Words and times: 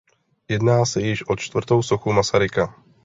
Jedná 0.49 0.85
se 0.85 1.01
již 1.01 1.27
o 1.29 1.35
čtvrtou 1.35 1.81
sochu 1.83 2.13
Masaryka. 2.13 2.75